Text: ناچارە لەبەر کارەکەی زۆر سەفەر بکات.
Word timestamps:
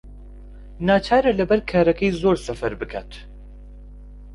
ناچارە 0.87 1.31
لەبەر 1.39 1.59
کارەکەی 1.71 2.17
زۆر 2.21 2.37
سەفەر 2.45 2.73
بکات. 2.81 3.11